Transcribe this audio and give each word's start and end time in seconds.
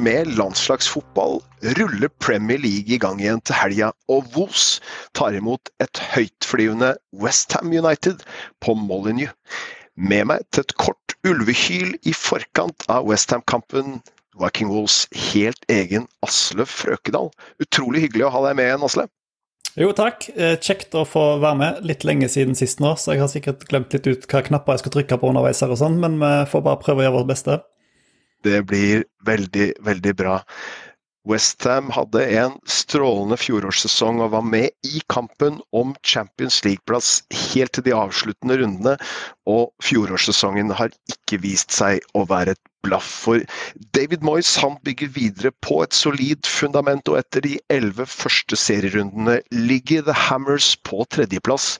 med 0.00 0.30
landslagsfotball 0.38 1.40
ruller 1.76 2.08
Premier 2.08 2.58
League 2.58 2.94
i 2.94 2.98
gang 2.98 3.20
igjen 3.20 3.42
til 3.44 3.56
helga, 3.58 3.90
og 4.08 4.24
Wolves 4.34 4.80
tar 5.16 5.36
imot 5.36 5.68
et 5.82 6.00
høytflyvende 6.14 6.94
Westham 7.20 7.68
United 7.68 8.22
på 8.64 8.74
Molyneux. 8.78 9.34
Med 10.00 10.30
meg 10.30 10.46
til 10.54 10.64
et 10.64 10.76
kort 10.80 11.16
ulvehyl 11.28 11.92
i 12.08 12.14
forkant 12.16 12.86
av 12.88 13.08
Westham-kampen, 13.10 13.98
Viking 14.40 14.70
Wolves 14.72 15.04
helt 15.32 15.66
egen 15.68 16.06
Asle 16.24 16.64
Frøkedal. 16.64 17.28
Utrolig 17.60 18.06
hyggelig 18.06 18.30
å 18.30 18.34
ha 18.38 18.46
deg 18.48 18.56
med 18.56 18.70
igjen, 18.70 18.86
Asle. 18.86 19.08
Jo, 19.78 19.90
takk. 19.94 20.30
Eh, 20.32 20.56
kjekt 20.56 20.96
å 20.96 21.04
få 21.06 21.24
være 21.42 21.58
med. 21.60 21.82
Litt 21.86 22.06
lenge 22.08 22.30
siden 22.32 22.56
sist 22.58 22.80
nå, 22.80 22.94
så 22.96 23.12
jeg 23.14 23.22
har 23.22 23.30
sikkert 23.32 23.68
glemt 23.68 23.92
litt 23.94 24.08
ut 24.08 24.24
hva 24.30 24.40
knapper 24.48 24.78
jeg 24.78 24.86
skal 24.86 24.96
trykke 24.96 25.20
på 25.20 25.30
underveis 25.34 25.60
her 25.60 25.74
og 25.74 25.82
sånn, 25.82 26.00
men 26.00 26.16
vi 26.22 26.32
får 26.50 26.64
bare 26.64 26.80
prøve 26.80 27.04
å 27.04 27.06
gjøre 27.06 27.18
vårt 27.20 27.30
beste. 27.34 27.60
Det 28.46 28.62
blir 28.68 29.04
veldig, 29.26 29.72
veldig 29.84 30.14
bra. 30.16 30.38
Westham 31.28 31.90
hadde 31.92 32.22
en 32.40 32.54
strålende 32.64 33.36
fjorårssesong 33.36 34.22
og 34.24 34.32
var 34.32 34.44
med 34.46 34.88
i 34.88 35.02
kampen 35.12 35.58
om 35.76 35.92
Champions 36.00 36.62
League-plass 36.64 37.10
helt 37.52 37.74
til 37.76 37.84
de 37.84 37.92
avsluttende 37.92 38.56
rundene, 38.62 38.96
og 39.44 39.68
fjorårssesongen 39.84 40.72
har 40.78 40.94
ikke 41.12 41.42
vist 41.44 41.76
seg 41.76 42.00
å 42.16 42.24
være 42.30 42.56
et 42.56 42.62
blaff. 42.86 43.10
For 43.26 43.44
David 43.92 44.24
Moyes 44.24 44.54
han 44.62 44.80
bygger 44.86 45.12
videre 45.12 45.52
på 45.60 45.82
et 45.84 45.96
solid 45.96 46.48
fundament, 46.48 47.12
og 47.12 47.20
etter 47.20 47.44
de 47.44 47.58
elleve 47.68 48.08
første 48.08 48.56
serierundene 48.56 49.42
ligger 49.52 50.08
The 50.08 50.16
Hammers 50.16 50.72
på 50.88 51.04
tredjeplass, 51.12 51.74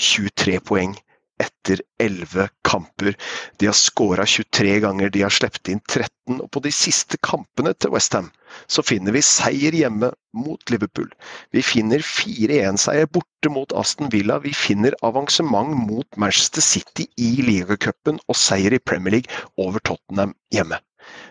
23 0.00 0.56
poeng 0.64 0.96
etter 1.42 1.82
11 2.02 2.48
kamper. 2.64 3.16
De 3.56 3.66
har 3.66 3.76
skåra 3.76 4.26
23 4.26 4.78
ganger, 4.80 5.10
de 5.10 5.22
har 5.22 5.34
sluppet 5.34 5.68
inn 5.72 5.80
13. 5.80 6.40
Og 6.40 6.48
på 6.50 6.62
de 6.64 6.72
siste 6.74 7.18
kampene 7.22 7.74
til 7.74 7.92
Westham 7.94 8.30
så 8.72 8.82
finner 8.86 9.12
vi 9.12 9.22
seier 9.26 9.74
hjemme 9.76 10.10
mot 10.36 10.72
Liverpool. 10.72 11.10
Vi 11.52 11.62
finner 11.66 12.04
4-1-seier 12.04 13.08
borte 13.12 13.52
mot 13.52 13.72
Aston 13.76 14.10
Villa. 14.12 14.38
Vi 14.42 14.54
finner 14.56 14.96
avansement 15.06 15.76
mot 15.88 16.20
Manchester 16.20 16.64
City 16.64 17.08
i 17.20 17.30
ligacupen 17.44 18.20
og 18.26 18.38
seier 18.40 18.76
i 18.76 18.82
Premier 18.82 19.18
League 19.18 19.42
over 19.60 19.82
Tottenham 19.84 20.34
hjemme. 20.54 20.80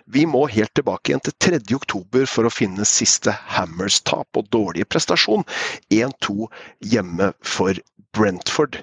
Vi 0.06 0.24
må 0.30 0.46
helt 0.48 0.72
tilbake 0.78 1.12
igjen 1.12 1.24
til 1.26 1.36
3. 1.44 1.60
oktober 1.76 2.28
for 2.30 2.48
å 2.48 2.54
finne 2.54 2.86
siste 2.88 3.34
Hammers-tap 3.56 4.40
og 4.40 4.48
dårlige 4.56 4.88
prestasjon. 4.88 5.44
1-2 5.92 6.48
hjemme 6.94 7.34
for 7.56 7.82
Brentford. 8.16 8.80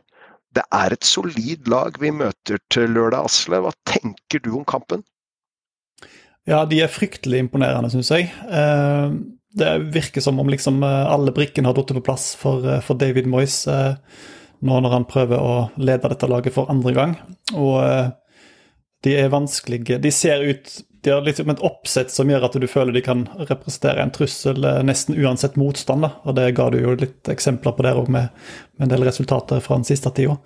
Det 0.53 0.65
er 0.75 0.93
et 0.93 1.07
solid 1.07 1.69
lag 1.71 1.97
vi 2.01 2.11
møter 2.13 2.61
til 2.73 2.93
lørdag, 2.93 3.25
Asle. 3.31 3.63
Hva 3.65 3.73
tenker 3.89 4.43
du 4.45 4.53
om 4.59 4.67
kampen? 4.69 5.05
Ja, 6.49 6.65
de 6.67 6.81
er 6.83 6.91
fryktelig 6.91 7.45
imponerende, 7.45 7.91
syns 7.93 8.11
jeg. 8.13 8.29
Eh, 8.51 9.15
det 9.59 9.73
virker 9.95 10.25
som 10.25 10.41
om 10.43 10.51
liksom 10.51 10.83
eh, 10.85 11.13
alle 11.13 11.33
brikkene 11.35 11.71
har 11.71 11.77
falt 11.79 11.95
på 11.95 12.05
plass 12.05 12.33
for, 12.39 12.65
eh, 12.67 12.83
for, 12.85 12.99
David 12.99 13.29
Moyes 13.31 13.63
nå 14.63 14.79
når 14.79 14.95
han 14.95 15.09
prøver 15.09 15.43
å 15.43 15.55
lede 15.79 16.11
dette 16.11 16.29
laget 16.31 16.55
for 16.55 16.71
andre 16.71 16.93
gang. 16.95 17.15
Og 17.59 17.79
de 19.03 19.15
er 19.19 19.33
vanskelige 19.33 19.99
De 19.99 20.13
ser 20.15 20.45
ut 20.47 20.77
de 21.03 21.11
har 21.11 21.23
liksom 21.27 21.51
et 21.51 21.61
oppsett 21.67 22.13
som 22.15 22.31
gjør 22.31 22.45
at 22.47 22.57
du 22.63 22.67
føler 22.71 22.95
de 22.95 23.03
kan 23.03 23.25
representere 23.49 24.05
en 24.05 24.13
trussel 24.15 24.63
eh, 24.65 24.83
nesten 24.87 25.17
uansett 25.19 25.57
motstand. 25.59 26.05
Da. 26.07 26.13
Og 26.23 26.37
det 26.39 26.53
ga 26.55 26.69
du 26.71 26.79
jo 26.79 26.95
litt 26.95 27.31
eksempler 27.33 27.75
på 27.75 27.83
der 27.83 27.99
òg, 27.99 28.11
med, 28.13 28.31
med, 28.77 28.85
en 28.87 28.93
del 28.93 29.07
resultater 29.09 29.59
fra 29.65 29.81
den 29.81 29.89
siste 29.89 30.13
tida. 30.15 30.37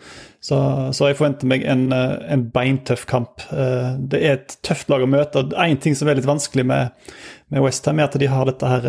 Så, 0.40 0.58
så, 0.96 1.10
jeg 1.10 1.18
forventer 1.18 1.50
meg 1.50 1.66
en, 1.68 1.90
eh, 1.92 2.14
en, 2.32 2.46
beintøff 2.54 3.04
kamp. 3.10 3.44
Eh, 3.52 3.90
det 4.00 4.22
er 4.22 4.38
et 4.38 4.56
tøft 4.64 4.88
lag 4.92 5.04
å 5.04 5.10
møte. 5.12 5.44
Én 5.60 5.76
ting 5.82 5.98
som 5.98 6.08
er 6.08 6.16
litt 6.16 6.28
vanskelig 6.28 6.64
med, 6.72 7.12
med 7.52 7.66
Westham, 7.66 8.00
er 8.00 8.08
at 8.08 8.16
de 8.20 8.32
har 8.32 8.48
dette 8.48 8.72
her 8.72 8.88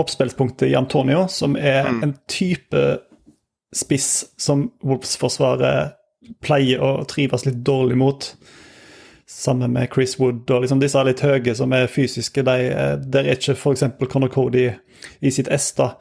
oppspillspunktet 0.00 0.70
i 0.70 0.78
Antonio, 0.80 1.26
som 1.28 1.58
er 1.60 1.90
mm. 1.92 2.00
en 2.06 2.16
type 2.32 2.86
spiss 3.76 4.32
som 4.40 4.70
Wolves-forsvaret 4.80 5.98
pleier 6.44 6.80
å 6.80 7.02
trives 7.08 7.44
litt 7.44 7.60
dårlig 7.66 8.00
mot 8.00 8.32
sammen 9.32 9.72
med 9.72 9.88
Chris 9.94 10.18
Wood 10.20 10.50
og 10.50 10.62
liksom 10.62 10.80
disse 10.82 11.02
litt 11.06 11.22
høye 11.24 11.54
som 11.56 11.72
er 11.74 11.90
fysiske, 11.90 12.44
de, 12.46 12.68
eh, 12.70 12.94
der 13.00 13.26
er 13.26 13.38
ikke 13.38 13.56
f.eks. 13.56 13.84
Conor 14.12 14.30
Cody 14.32 14.68
i 15.20 15.32
sitt 15.34 15.50
ess. 15.52 15.72
da. 15.78 15.94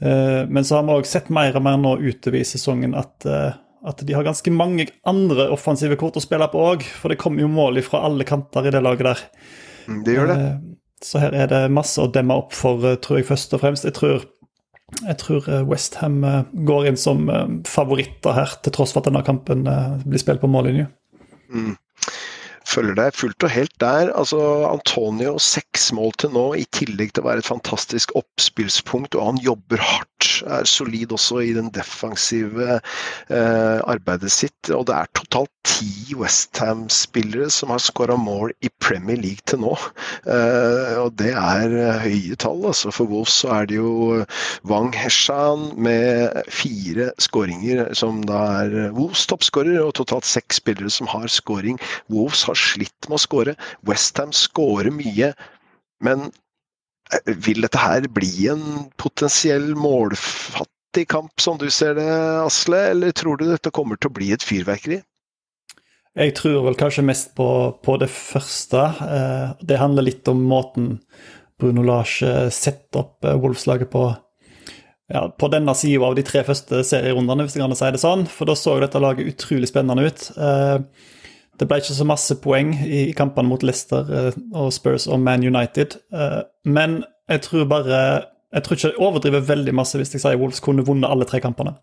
Eh, 0.00 0.44
men 0.48 0.64
så 0.64 0.78
har 0.78 0.86
vi 0.86 0.96
òg 0.96 1.08
sett 1.08 1.30
mer 1.34 1.56
og 1.58 1.64
mer 1.66 1.78
nå 1.80 1.96
utover 2.00 2.40
i 2.40 2.46
sesongen 2.48 2.96
at, 2.98 3.26
eh, 3.26 3.52
at 3.88 4.02
de 4.06 4.16
har 4.16 4.26
ganske 4.26 4.52
mange 4.54 4.88
andre 5.06 5.50
offensive 5.54 5.98
kort 6.00 6.18
å 6.18 6.24
spille 6.24 6.48
på 6.50 6.64
òg. 6.72 6.82
For 6.82 7.12
det 7.12 7.20
kommer 7.20 7.44
jo 7.44 7.52
mål 7.52 7.82
fra 7.86 8.02
alle 8.08 8.26
kanter 8.28 8.66
i 8.66 8.74
det 8.74 8.82
laget 8.82 9.10
der. 9.10 9.24
Mm, 9.88 10.02
det 10.04 10.16
gjør 10.16 10.32
det. 10.32 10.40
Så 11.04 11.22
her 11.22 11.36
er 11.36 11.46
det 11.46 11.62
masse 11.70 12.02
å 12.02 12.10
demme 12.10 12.34
opp 12.34 12.56
for, 12.56 12.82
tror 12.98 13.20
jeg 13.20 13.28
først 13.28 13.54
og 13.54 13.62
fremst. 13.62 13.86
Jeg 13.86 13.94
tror, 13.94 14.24
jeg 15.04 15.18
tror 15.20 15.46
Westham 15.70 16.24
går 16.66 16.88
inn 16.90 16.98
som 16.98 17.28
favoritter 17.68 18.34
her, 18.34 18.56
til 18.64 18.74
tross 18.74 18.96
for 18.96 19.04
at 19.04 19.12
denne 19.12 19.22
kampen 19.22 19.62
blir 19.62 20.18
spilt 20.18 20.42
på 20.42 20.50
mållinje. 20.50 20.88
Mm 21.54 21.76
følger 22.68 22.98
deg 22.98 23.16
fullt 23.16 23.46
og 23.46 23.52
helt 23.54 23.74
der. 23.82 24.12
Altså, 24.12 24.40
Antonio 24.68 25.36
seks 25.42 25.90
mål 25.96 26.14
til 26.20 26.34
nå, 26.36 26.46
i 26.60 26.66
tillegg 26.76 27.14
til 27.14 27.24
å 27.24 27.30
være 27.30 27.44
et 27.44 27.48
fantastisk 27.48 28.14
oppspillspunkt. 28.18 29.16
Og 29.18 29.32
han 29.32 29.42
jobber 29.44 29.82
hardt, 29.82 30.27
er 30.46 30.68
solid 30.68 31.12
også 31.16 31.42
i 31.44 31.52
den 31.56 31.70
defensive 31.74 32.78
eh, 32.78 33.78
arbeidet 33.88 34.32
sitt. 34.32 34.70
Og 34.74 34.86
det 34.88 34.96
er 34.96 35.12
totalt 35.18 35.52
ti 35.68 36.14
Westham-spillere 36.18 37.48
som 37.52 37.72
har 37.74 37.82
skåra 37.82 38.16
mål 38.18 38.54
i 38.64 38.70
Premier 38.82 39.18
League 39.20 39.44
til 39.48 39.62
nå. 39.64 39.74
Eh, 40.26 40.94
og 41.02 41.14
det 41.20 41.34
er 41.34 41.76
høye 42.04 42.38
tall. 42.40 42.64
Altså. 42.70 42.92
For 42.94 43.10
Wolves 43.10 43.40
så 43.42 43.52
er 43.60 43.70
det 43.70 43.78
jo 43.80 44.24
Wang 44.68 44.94
Heshan 44.96 45.68
med 45.76 46.42
fire 46.52 47.10
skåringer, 47.22 47.92
som 47.98 48.22
da 48.28 48.42
er 48.64 48.76
Wolves 48.96 49.26
toppskårer, 49.30 49.80
og 49.82 49.94
totalt 50.00 50.28
seks 50.28 50.62
spillere 50.62 50.90
som 50.92 51.10
har 51.10 51.28
skåring. 51.32 51.78
Wolves 52.12 52.44
har 52.48 52.58
slitt 52.58 53.08
med 53.08 53.18
å 53.20 53.24
skåre. 53.24 53.56
Westham 53.88 54.34
skårer 54.36 54.92
mye, 54.94 55.32
men 56.04 56.28
eh, 56.28 56.47
vil 57.26 57.62
dette 57.64 57.80
her 57.80 58.08
bli 58.12 58.48
en 58.52 58.64
potensiell 59.00 59.72
målfattig 59.78 61.06
kamp, 61.10 61.32
som 61.40 61.58
du 61.60 61.68
ser 61.72 61.96
det, 61.98 62.08
Asle, 62.44 62.90
eller 62.92 63.14
tror 63.16 63.38
du 63.38 63.46
dette 63.48 63.72
kommer 63.74 64.00
til 64.00 64.10
å 64.10 64.16
bli 64.18 64.32
et 64.34 64.44
fyrverkeri? 64.44 65.00
Jeg 66.18 66.34
tror 66.34 66.64
vel 66.66 66.78
kanskje 66.78 67.06
mest 67.06 67.34
på, 67.38 67.48
på 67.84 67.98
det 68.00 68.08
første. 68.10 68.88
Eh, 69.04 69.50
det 69.62 69.78
handler 69.78 70.08
litt 70.08 70.28
om 70.30 70.40
måten 70.50 70.96
Bruno 71.60 71.84
Lars 71.86 72.16
eh, 72.26 72.48
setter 72.54 73.04
opp 73.04 73.28
Wolfslaget 73.42 73.92
på. 73.92 74.08
Ja, 75.08 75.22
på 75.30 75.48
denne 75.48 75.72
sida 75.78 76.04
av 76.04 76.16
de 76.18 76.24
tre 76.26 76.42
første 76.44 76.82
serierundene, 76.84 77.46
hvis 77.46 77.54
jeg 77.56 77.64
kan 77.64 77.76
si 77.78 77.92
det 77.94 78.02
sånn. 78.02 78.26
For 78.28 78.50
da 78.50 78.56
så 78.58 78.74
dette 78.82 79.00
laget 79.00 79.30
utrolig 79.30 79.70
spennende 79.70 80.10
ut. 80.10 80.26
Det 81.58 81.66
ble 81.66 81.80
ikke 81.82 81.96
så 81.96 82.06
masse 82.06 82.38
poeng 82.42 82.72
i 82.86 83.08
kampene 83.18 83.50
mot 83.50 83.62
Leicester 83.66 84.08
eh, 84.14 84.40
og 84.54 84.72
Spurs 84.74 85.08
og 85.10 85.20
Man 85.22 85.46
United. 85.46 85.98
Eh, 86.14 86.42
men 86.68 87.02
jeg 87.28 87.44
tror 87.44 87.64
bare 87.68 88.00
Jeg 88.48 88.64
tror 88.64 88.76
ikke 88.76 88.88
jeg 88.88 89.00
overdriver 89.04 89.42
veldig 89.44 89.72
masse 89.76 89.98
hvis 90.00 90.14
jeg 90.14 90.22
sier 90.22 90.38
Wolves 90.40 90.62
kunne 90.64 90.80
vunnet 90.80 91.10
alle 91.12 91.26
tre 91.28 91.36
kampene. 91.44 91.74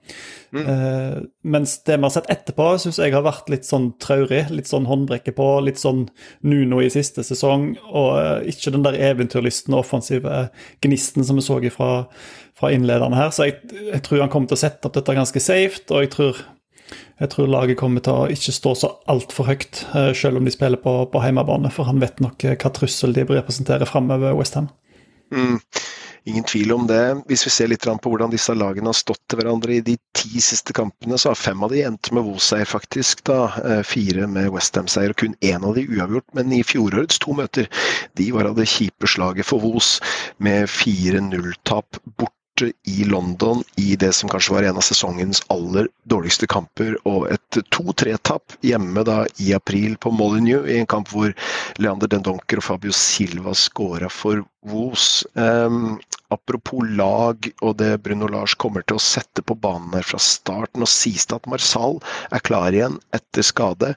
Mm. 0.49 0.63
Uh, 0.65 1.19
mens 1.43 1.75
det 1.85 1.99
vi 1.99 2.07
har 2.07 2.13
sett 2.15 2.29
etterpå, 2.33 2.71
syns 2.81 2.97
jeg 2.97 3.13
har 3.13 3.21
vært 3.21 3.51
litt 3.53 3.67
sånn 3.69 3.91
traurig. 4.01 4.47
Litt 4.49 4.71
sånn 4.71 4.87
håndbrekke 4.89 5.35
på, 5.37 5.45
litt 5.61 5.77
sånn 5.77 6.07
Nuno 6.41 6.79
i 6.81 6.89
siste 6.89 7.21
sesong. 7.21 7.75
Og 7.85 8.49
ikke 8.49 8.73
den 8.73 8.87
der 8.87 8.97
eventyrlysten 9.11 9.77
og 9.77 9.83
offensive 9.83 10.47
gnisten 10.81 11.27
som 11.29 11.37
vi 11.37 11.45
så 11.45 11.59
fra, 11.69 11.91
fra 12.57 12.73
innlederne 12.73 13.21
her. 13.21 13.29
Så 13.29 13.45
jeg, 13.45 13.61
jeg 13.91 14.01
tror 14.09 14.25
han 14.25 14.33
kommer 14.33 14.49
til 14.49 14.57
å 14.57 14.63
sette 14.65 14.89
opp 14.89 14.97
dette 14.97 15.19
ganske 15.21 15.45
safe, 15.45 15.85
og 15.91 16.01
jeg 16.01 16.15
tror 16.17 16.41
jeg 17.19 17.31
tror 17.31 17.47
laget 17.47 17.79
kommer 17.79 18.03
til 18.03 18.13
å 18.15 18.29
ikke 18.31 18.53
stå 18.55 18.73
så 18.77 18.91
altfor 19.11 19.47
høyt, 19.49 19.83
eh, 19.95 20.11
selv 20.17 20.39
om 20.39 20.47
de 20.47 20.53
spiller 20.53 20.81
på, 20.81 20.97
på 21.11 21.21
hjemmebane, 21.23 21.71
for 21.73 21.87
han 21.87 22.01
vet 22.03 22.19
nok 22.23 22.43
eh, 22.43 22.57
hva 22.59 22.71
trussel 22.75 23.15
de 23.15 23.23
representerer 23.29 23.87
framover 23.89 24.35
Westham. 24.35 24.67
Mm. 25.33 25.61
Ingen 26.25 26.43
tvil 26.43 26.71
om 26.73 26.87
det. 26.89 27.01
Hvis 27.29 27.45
vi 27.45 27.51
ser 27.53 27.69
litt 27.69 27.85
på 27.85 28.11
hvordan 28.11 28.31
disse 28.33 28.53
lagene 28.57 28.89
har 28.89 28.97
stått 28.97 29.21
til 29.29 29.39
hverandre 29.39 29.75
i 29.77 29.83
de 29.85 29.93
ti 30.17 30.41
siste 30.41 30.73
kampene, 30.73 31.19
så 31.21 31.31
har 31.31 31.37
fem 31.37 31.61
av 31.63 31.69
de 31.73 31.83
endt 31.85 32.09
med 32.17 32.25
Wolves-seier, 32.25 32.65
faktisk. 32.65 33.23
da, 33.29 33.53
eh, 33.63 33.83
Fire 33.85 34.27
med 34.27 34.49
Westham-seier, 34.53 35.13
og 35.13 35.21
kun 35.21 35.35
én 35.41 35.63
av 35.63 35.75
de 35.77 35.85
uavgjort. 35.85 36.27
Men 36.33 36.51
i 36.51 36.63
fjorårets 36.65 37.21
to 37.21 37.37
møter, 37.37 37.69
de 38.17 38.31
var 38.31 38.49
av 38.49 38.57
det 38.57 38.67
kjipe 38.67 39.07
slaget 39.07 39.45
for 39.45 39.61
Wolves, 39.61 40.01
med 40.39 40.67
4-0-tap 40.67 42.01
bort 42.17 42.33
i 42.63 43.03
London 43.03 43.63
i 43.75 43.95
det 43.99 44.13
som 44.15 44.29
kanskje 44.31 44.53
var 44.55 44.63
en 44.63 44.79
av 44.79 44.85
sesongens 44.85 45.41
aller 45.53 45.89
dårligste 46.09 46.47
kamper, 46.47 46.95
og 47.07 47.27
et 47.33 47.59
2-3-tap 47.75 48.55
hjemme 48.65 49.03
da 49.07 49.23
i 49.43 49.51
april 49.57 49.97
på 49.99 50.13
Molyneux, 50.15 50.67
i 50.69 50.79
en 50.79 50.89
kamp 50.89 51.11
hvor 51.11 51.33
Leander 51.81 52.11
Dendonker 52.11 52.61
og 52.61 52.67
Fabio 52.69 52.95
Silva 52.95 53.55
skåra 53.57 54.09
for 54.11 54.45
Woos. 54.65 55.25
Um, 55.33 55.97
apropos 56.35 56.85
lag 56.99 57.47
og 57.65 57.77
det 57.79 57.91
Bruno 58.05 58.27
Lars 58.31 58.55
kommer 58.59 58.83
til 58.85 58.99
å 58.99 59.03
sette 59.03 59.43
på 59.45 59.55
banen 59.65 59.93
her 59.95 60.05
fra 60.07 60.19
starten. 60.21 60.83
Og 60.85 60.91
sies 60.91 61.25
det 61.29 61.37
at 61.39 61.49
Marsal 61.51 61.99
er 62.35 62.43
klar 62.45 62.75
igjen 62.75 62.99
etter 63.15 63.45
skade, 63.45 63.93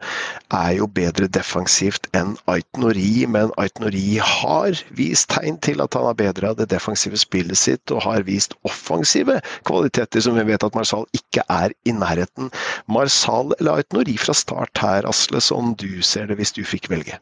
er 0.55 0.73
jo 0.79 0.89
bedre 0.99 1.29
defensivt 1.39 2.09
enn 2.19 2.37
Aitnori, 2.51 3.27
Men 3.29 3.53
Aitnori 3.61 4.19
har 4.23 4.79
vist 4.99 5.31
tegn 5.35 5.59
til 5.65 5.83
at 5.85 5.97
han 5.99 6.09
har 6.09 6.19
bedra 6.19 6.55
det 6.59 6.71
defensive 6.73 7.19
spillet 7.21 7.59
sitt, 7.59 7.95
og 7.95 8.05
har 8.07 8.27
vist 8.29 8.57
offensive 8.69 9.41
kvaliteter 9.69 10.25
som 10.25 10.39
vi 10.39 10.47
vet 10.53 10.65
at 10.65 10.77
Marsal 10.79 11.07
ikke 11.17 11.45
er 11.53 11.75
i 11.85 11.95
nærheten. 11.95 12.53
Marsal 12.87 13.55
eller 13.59 13.83
Aitnori 13.83 14.19
fra 14.21 14.37
start 14.37 14.85
her, 14.85 15.09
Asle, 15.09 15.43
sånn 15.43 15.75
du 15.81 16.03
ser 16.03 16.31
det 16.31 16.39
hvis 16.41 16.55
du 16.57 16.65
fikk 16.67 16.91
velge? 16.93 17.19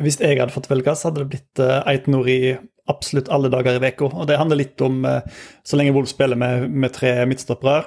Hvis 0.00 0.20
jeg 0.22 0.40
hadde 0.40 0.54
fått 0.54 0.70
velge, 0.70 0.94
så 0.96 1.10
hadde 1.10 1.24
det 1.24 1.32
blitt 1.34 1.62
uh, 1.62 1.82
Eit 1.90 2.08
i 2.08 2.56
absolutt 2.90 3.30
alle 3.30 3.52
dager 3.52 3.76
i 3.76 3.92
uka. 3.92 4.08
Og 4.08 4.26
det 4.28 4.40
handler 4.40 4.62
litt 4.64 4.80
om 4.80 5.04
uh, 5.04 5.20
Så 5.64 5.78
lenge 5.78 5.94
Wolf 5.96 6.12
spiller 6.12 6.38
med, 6.38 6.70
med 6.70 6.94
tre 6.96 7.26
midtstoppere, 7.28 7.84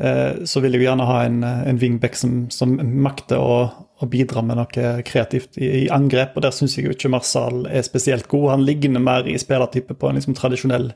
uh, 0.00 0.44
så 0.46 0.62
vil 0.62 0.76
jeg 0.76 0.84
jo 0.84 0.86
gjerne 0.88 1.08
ha 1.08 1.24
en, 1.26 1.42
en 1.42 1.80
wingback 1.80 2.14
som, 2.16 2.44
som 2.54 2.76
makter 2.78 3.42
å, 3.42 3.56
å, 3.98 4.06
bidra 4.08 4.44
med 4.46 4.60
noe 4.60 4.86
kreativt 5.04 5.58
i, 5.58 5.72
i 5.82 5.88
angrep. 5.92 6.38
Og 6.38 6.46
der 6.46 6.54
syns 6.54 6.76
jeg 6.78 6.86
jo 6.86 6.94
ikke 6.94 7.10
Marsal 7.10 7.66
er 7.66 7.82
spesielt 7.84 8.30
god. 8.30 8.52
Han 8.52 8.64
ligner 8.68 9.02
mer 9.02 9.26
i 9.26 9.34
spillertype 9.42 9.98
på 9.98 10.08
en 10.12 10.20
liksom, 10.20 10.38
tradisjonell 10.38 10.92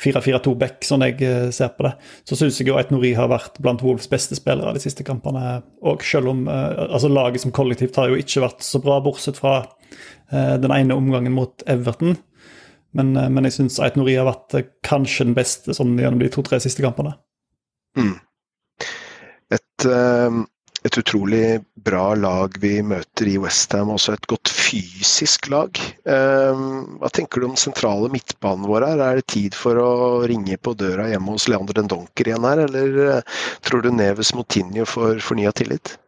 4-4-2-back, 0.00 0.80
sånn 0.88 1.04
jeg 1.10 1.52
ser 1.52 1.76
på 1.76 1.84
det. 1.86 1.92
Så 2.24 2.40
syns 2.40 2.62
jeg 2.62 2.72
jo 2.72 2.80
Eit 2.80 2.90
Nori 2.94 3.12
har 3.18 3.28
vært 3.30 3.60
blant 3.60 3.84
Wolfs 3.84 4.08
beste 4.08 4.40
spillere 4.40 4.72
de 4.72 4.82
siste 4.82 5.04
kampene. 5.04 5.60
Og 5.84 6.00
selv 6.08 6.32
om 6.32 6.48
altså 6.48 7.12
laget 7.12 7.44
som 7.44 7.54
kollektivt 7.54 8.00
har 8.00 8.08
jo 8.08 8.18
ikke 8.24 8.46
vært 8.48 8.64
så 8.64 8.80
bra, 8.82 8.98
bortsett 9.04 9.36
fra 9.36 9.60
Eh, 9.62 9.81
den 10.32 10.72
ene 10.72 10.96
omgangen 10.96 11.34
mot 11.36 11.62
Everton. 11.68 12.14
Men, 12.96 13.16
eh, 13.16 13.30
men 13.32 13.48
jeg 13.48 13.56
syns 13.58 13.80
Ait 13.82 13.96
Nori 13.98 14.18
har 14.18 14.28
vært 14.28 14.58
eh, 14.58 14.68
kanskje 14.86 15.28
den 15.28 15.36
beste 15.38 15.76
sånn, 15.76 15.96
gjennom 16.00 16.20
de 16.22 16.30
to-tre 16.32 16.60
siste 16.62 16.84
kampene. 16.84 17.16
Mm. 17.98 18.14
Et, 19.52 19.84
et, 19.84 20.96
utrolig 20.96 21.60
bra 21.84 22.14
lag 22.16 22.54
vi 22.62 22.78
møter 22.84 23.28
i 23.28 23.34
Westham, 23.40 23.90
også 23.92 24.14
et 24.16 24.28
godt 24.32 24.48
fysisk 24.48 25.50
lag. 25.52 25.76
Hva 26.06 27.10
tenker 27.12 27.42
du 27.42 27.50
om 27.50 27.58
sentrale 27.60 28.08
midtbanen 28.14 28.64
vår 28.70 28.86
her? 28.88 29.02
Er 29.04 29.20
det 29.20 29.26
tid 29.34 29.58
for 29.58 29.76
å 29.76 29.90
ringe 30.24 30.56
på 30.56 30.72
døra 30.80 31.10
hjemme 31.10 31.36
hos 31.36 31.50
Leander 31.52 31.76
den 31.76 31.92
Donker 31.92 32.32
igjen 32.32 32.48
her, 32.48 32.64
eller 32.64 33.20
tror 33.66 33.84
du 33.84 33.92
Neves 33.92 34.32
Motinho 34.38 34.88
får 34.88 35.20
fornya 35.26 35.52
tillit? 35.60 35.98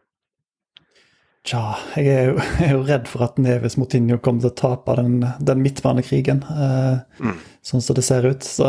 Tja, 1.45 1.61
jeg 1.93 2.09
er, 2.09 2.29
jo, 2.31 2.37
jeg 2.59 2.67
er, 2.67 2.73
jo, 2.73 2.83
redd 2.87 3.09
for 3.09 3.27
at 3.27 3.39
Neves 3.41 3.77
Motinho 3.77 4.17
kommer 4.23 4.45
til 4.45 4.53
å 4.53 4.57
tape 4.57 4.97
den, 4.97 5.19
den 5.45 5.61
midtbanekrigen, 5.61 6.41
eh, 6.49 7.01
mm. 7.21 7.41
sånn 7.65 7.83
som 7.85 7.97
det 7.97 8.05
ser 8.07 8.25
ut. 8.25 8.45
Så 8.45 8.67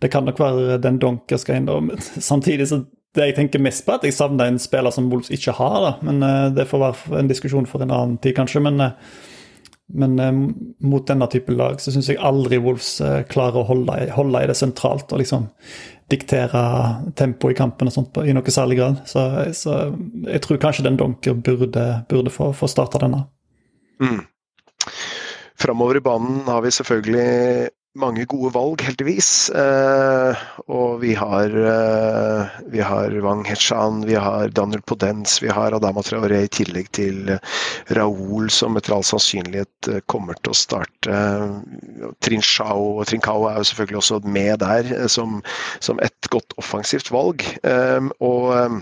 det 0.00 0.10
kan 0.12 0.28
nok 0.28 0.40
være 0.40 0.80
den 0.84 1.00
Donker 1.00 1.40
skal 1.40 1.60
inn 1.60 1.68
da. 1.70 1.78
Samtidig 2.30 2.68
så 2.70 2.84
det 3.16 3.30
jeg 3.30 3.38
tenker 3.40 3.62
mest 3.62 3.82
på, 3.86 3.96
at 3.96 4.04
jeg 4.06 4.14
savner 4.14 4.46
en 4.46 4.60
spiller 4.62 4.94
som 4.94 5.08
Wolves 5.10 5.32
ikke 5.34 5.56
har. 5.58 5.80
da, 5.82 5.92
men 6.06 6.22
eh, 6.22 6.52
Det 6.60 6.68
får 6.70 6.84
være 6.84 7.22
en 7.22 7.30
diskusjon 7.30 7.66
for 7.66 7.82
en 7.82 7.90
annen 7.94 8.20
tid, 8.22 8.36
kanskje. 8.36 8.62
men 8.68 8.80
eh, 8.84 9.18
men 9.92 10.18
eh, 10.18 10.32
mot 10.86 11.06
denne 11.06 11.28
type 11.30 11.54
lag 11.54 11.80
så 11.82 11.92
syns 11.94 12.10
jeg 12.10 12.20
aldri 12.22 12.60
Wolves 12.62 12.98
eh, 13.04 13.22
klarer 13.30 13.62
å 13.62 13.68
holde, 13.68 13.96
holde, 14.16 14.42
i 14.42 14.50
det 14.50 14.58
sentralt 14.58 15.12
og 15.12 15.22
liksom 15.22 15.48
diktere 16.10 16.62
tempoet 17.18 17.54
i 17.54 17.58
kampen 17.58 17.90
og 17.90 17.94
sånt 17.94 18.10
på, 18.14 18.24
i 18.26 18.34
noe 18.34 18.52
særlig 18.54 18.80
grad. 18.80 19.02
Så, 19.06 19.22
så, 19.54 19.76
jeg 20.26 20.42
tror 20.42 20.62
kanskje 20.62 20.86
den 20.88 20.98
Donker 20.98 21.36
burde, 21.38 21.84
burde 22.10 22.32
få, 22.34 22.50
få 22.56 22.70
starta 22.70 23.02
denne. 23.02 23.22
Mm. 24.02 24.24
Framover 25.60 26.00
i 26.00 26.02
banen 26.02 26.40
har 26.48 26.64
vi 26.64 26.72
selvfølgelig 26.74 27.70
mange 27.98 28.24
gode 28.30 28.52
valg, 28.54 28.82
heldigvis. 28.86 29.50
Eh, 29.50 30.42
og 30.70 31.00
vi 31.02 31.14
har, 31.18 31.50
eh, 31.50 32.60
vi 32.70 32.80
har 32.80 33.10
Wang 33.24 33.44
Hechan, 33.44 34.04
vi 34.06 34.14
har 34.14 34.48
Daniel 34.48 34.82
Podens, 34.82 35.42
vi 35.42 35.48
har 35.48 35.74
Adama 35.74 36.02
Traoré 36.02 36.44
i 36.44 36.48
tillegg 36.48 36.90
til 36.92 37.38
Raoul, 37.90 38.50
som 38.50 38.76
etter 38.76 38.94
all 38.94 39.02
sannsynlighet 39.02 39.90
eh, 39.90 40.00
kommer 40.06 40.38
til 40.38 40.54
å 40.54 40.60
starte. 40.60 41.18
Trinchao 42.22 43.00
og 43.00 43.06
Trincao 43.10 43.48
er 43.50 43.58
jo 43.58 43.66
selvfølgelig 43.70 43.98
også 44.02 44.20
med 44.24 44.60
der 44.62 44.92
eh, 44.94 45.08
som, 45.10 45.42
som 45.80 45.98
et 46.00 46.30
godt 46.30 46.54
offensivt 46.62 47.10
valg. 47.10 47.42
Eh, 47.64 48.06
og 48.20 48.54
eh, 48.54 48.78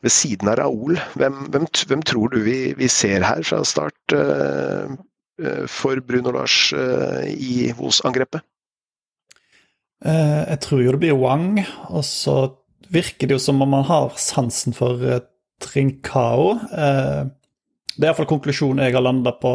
ved 0.00 0.14
siden 0.14 0.48
av 0.48 0.62
Raoul, 0.62 0.96
hvem, 1.20 1.44
hvem, 1.52 1.68
hvem 1.90 2.02
tror 2.06 2.32
du 2.32 2.40
vi, 2.46 2.72
vi, 2.78 2.88
ser 2.88 3.26
her 3.26 3.44
fra 3.44 3.60
start? 3.66 4.16
Eh, 5.42 5.66
for 5.66 6.00
Bruno 6.00 6.32
Lars 6.32 6.72
eh, 6.72 7.28
i 7.30 7.72
Vos-angrepet? 7.76 8.42
Eh, 10.04 10.42
jeg 10.48 10.60
tror 10.64 10.82
jo 10.82 10.94
det 10.94 11.02
blir 11.02 11.18
Wang, 11.18 11.60
og 11.90 12.04
så 12.06 12.38
virker 12.90 13.28
det 13.28 13.36
jo 13.36 13.42
som 13.42 13.62
om 13.62 13.70
man 13.70 13.86
har 13.86 14.16
sansen 14.18 14.74
for 14.74 15.02
Trincao. 15.62 16.54
Det 16.68 18.04
er 18.06 18.06
iallfall 18.06 18.28
konklusjonen 18.30 18.84
jeg 18.86 18.94
har 18.94 19.04
landa 19.04 19.34
på, 19.36 19.52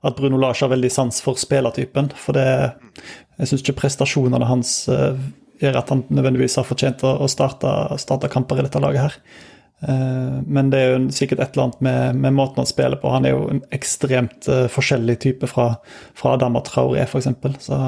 at 0.00 0.16
Bruno 0.16 0.38
Lars 0.40 0.60
har 0.62 0.70
veldig 0.70 0.90
sans 0.92 1.18
for 1.24 1.40
spillertypen. 1.40 2.12
For 2.16 2.36
det, 2.36 2.46
jeg 3.40 3.50
syns 3.50 3.64
ikke 3.64 3.80
prestasjonene 3.80 4.48
hans 4.48 4.74
gjør 5.60 5.80
at 5.80 5.90
han 5.92 6.04
nødvendigvis 6.12 6.60
har 6.60 6.68
fortjent 6.68 7.02
å 7.04 7.26
starte, 7.28 7.72
starte 8.00 8.30
kamper 8.32 8.60
i 8.60 8.68
dette 8.68 8.84
laget 8.84 9.08
her. 9.08 9.18
Eh, 9.88 10.36
men 10.44 10.70
det 10.72 10.80
er 10.80 10.90
jo 10.92 11.00
sikkert 11.14 11.40
et 11.40 11.54
eller 11.54 11.68
annet 11.68 11.84
med, 11.86 12.20
med 12.26 12.36
måten 12.36 12.60
han 12.62 12.68
spiller 12.68 13.00
på. 13.00 13.12
Han 13.14 13.28
er 13.28 13.34
jo 13.34 13.46
en 13.52 13.62
ekstremt 13.74 14.48
uh, 14.50 14.66
forskjellig 14.72 15.16
type 15.24 15.48
fra, 15.50 15.72
fra 16.18 16.36
Adama 16.36 16.62
Traoré, 16.66 17.06
f.eks. 17.06 17.30
Så, 17.64 17.80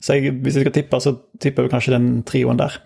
så 0.00 0.18
jeg, 0.18 0.34
hvis 0.42 0.58
jeg 0.58 0.66
skal 0.66 0.76
tippe, 0.80 1.02
så 1.04 1.14
tipper 1.42 1.66
jeg 1.66 1.74
kanskje 1.76 1.96
den 1.96 2.10
trioen 2.26 2.60
der 2.60 2.80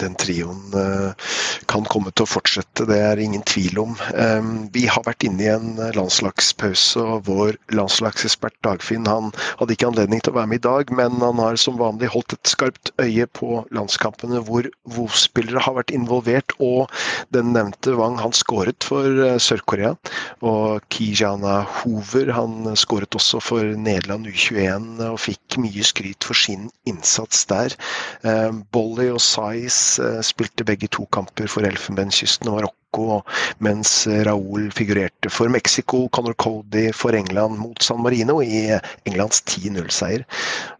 den 0.00 0.16
trioen 0.20 0.74
eh, 0.76 1.28
kan 1.70 1.86
komme 1.90 2.12
til 2.14 2.26
å 2.26 2.30
fortsette, 2.30 2.86
det 2.88 2.98
er 2.98 3.20
ingen 3.22 3.42
tvil 3.46 3.78
om. 3.82 3.96
Vi 4.74 4.86
har 4.90 5.04
vært 5.06 5.24
inne 5.26 5.44
i 5.44 5.50
en 5.52 5.78
landslagspause, 5.96 7.00
og 7.00 7.28
vår 7.28 7.58
landslagsekspert 7.74 8.56
Dagfinn 8.66 9.06
han 9.08 9.30
hadde 9.60 9.74
ikke 9.76 9.90
anledning 9.90 10.22
til 10.22 10.32
å 10.32 10.38
være 10.40 10.50
med 10.52 10.60
i 10.60 10.66
dag, 10.66 10.92
men 10.96 11.20
han 11.22 11.40
har 11.42 11.58
som 11.60 11.78
vanlig 11.80 12.10
holdt 12.12 12.34
et 12.36 12.52
skarpt 12.52 12.92
øye 13.02 13.26
på 13.38 13.62
landskampene 13.76 14.42
hvor 14.46 14.66
WoW-spillere 14.96 15.62
har 15.64 15.76
vært 15.78 15.94
involvert, 15.94 16.54
og 16.58 16.90
den 17.34 17.52
nevnte 17.54 17.94
Wang 17.98 18.18
han 18.20 18.34
skåret 18.36 18.86
for 18.86 19.06
eh, 19.06 19.38
Sør-Korea. 19.40 19.94
Og 20.46 20.84
Kijana 20.92 21.60
Hoover 21.80 22.32
han 22.34 22.72
skåret 22.78 23.14
også 23.16 23.42
for 23.44 23.76
Nederland 23.76 24.28
U21 24.30 25.04
og 25.10 25.20
fikk 25.22 25.60
mye 25.62 25.86
skryt 25.86 26.26
for 26.26 26.38
sin 26.38 26.68
innsats 26.88 27.44
der. 27.50 27.74
Bolly 28.74 29.08
og 29.12 29.20
Size 29.24 29.89
Eh, 29.89 29.89
spilte 30.26 30.66
begge 30.68 30.90
to 30.92 31.06
kamper 31.14 31.48
for 31.50 31.66
Elfenbenskysten 31.66 32.50
og 32.50 32.58
Marokko, 32.58 33.20
mens 33.64 33.92
Raúl 34.28 34.68
figurerte 34.76 35.32
for 35.32 35.50
Mexico, 35.52 36.04
Conor 36.14 36.36
Cody 36.40 36.90
for 36.96 37.16
England 37.16 37.58
mot 37.62 37.82
San 37.82 38.02
Marino 38.04 38.40
i 38.44 38.66
Englands 39.08 39.42
10-0-seier. 39.46 40.26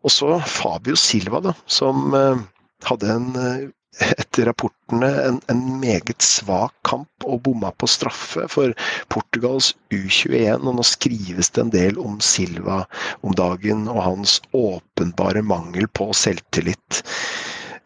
Og 0.04 0.14
så 0.14 0.38
Fabio 0.46 0.98
Silva, 0.98 1.42
da, 1.50 1.56
som 1.66 2.14
eh, 2.16 2.46
hadde 2.88 3.12
en 3.14 3.30
eh, 3.40 3.68
etter 4.00 4.46
rapportene 4.46 5.08
en, 5.26 5.40
en, 5.50 5.62
meget 5.80 6.22
svak 6.22 6.74
kamp 6.86 7.26
og 7.26 7.42
bomma 7.46 7.72
på 7.74 7.88
straffe 7.90 8.46
for 8.52 8.74
Portugals 9.12 9.72
U21. 9.92 10.62
Og 10.62 10.78
nå 10.78 10.86
skrives 10.86 11.50
det 11.50 11.64
en 11.64 11.72
del 11.74 11.98
om 12.00 12.20
Silva 12.24 12.84
om 13.26 13.34
dagen 13.36 13.88
og 13.90 14.02
hans 14.06 14.38
åpenbare 14.56 15.42
mangel 15.42 15.88
på 15.98 16.10
selvtillit. 16.16 17.02